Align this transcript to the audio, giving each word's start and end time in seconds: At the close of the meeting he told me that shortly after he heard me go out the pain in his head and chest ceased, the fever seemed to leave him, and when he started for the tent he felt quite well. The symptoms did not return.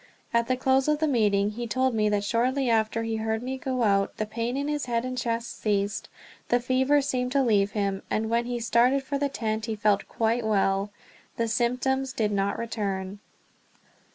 At 0.33 0.47
the 0.47 0.57
close 0.57 0.87
of 0.87 0.97
the 0.97 1.07
meeting 1.07 1.51
he 1.51 1.67
told 1.67 1.93
me 1.93 2.09
that 2.09 2.23
shortly 2.23 2.71
after 2.71 3.03
he 3.03 3.17
heard 3.17 3.43
me 3.43 3.59
go 3.59 3.83
out 3.83 4.17
the 4.17 4.25
pain 4.25 4.57
in 4.57 4.67
his 4.67 4.85
head 4.87 5.05
and 5.05 5.15
chest 5.15 5.61
ceased, 5.61 6.09
the 6.49 6.59
fever 6.59 7.03
seemed 7.03 7.31
to 7.33 7.43
leave 7.43 7.73
him, 7.73 8.01
and 8.09 8.27
when 8.27 8.45
he 8.45 8.59
started 8.59 9.03
for 9.03 9.19
the 9.19 9.29
tent 9.29 9.67
he 9.67 9.75
felt 9.75 10.07
quite 10.07 10.43
well. 10.43 10.89
The 11.37 11.47
symptoms 11.47 12.13
did 12.13 12.31
not 12.31 12.57
return. 12.57 13.19